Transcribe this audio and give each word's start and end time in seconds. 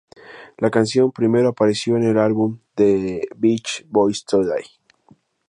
La 0.57 0.71
canción 0.71 1.11
primero 1.11 1.49
apareció 1.49 1.95
en 1.95 2.01
el 2.01 2.17
álbum 2.17 2.57
"The 2.73 3.21
Beach 3.35 3.85
Boys 3.87 4.25
Today! 4.25 4.63